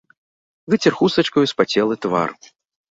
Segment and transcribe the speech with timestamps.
[0.75, 2.29] Выцер хустачкаю спацелы твар.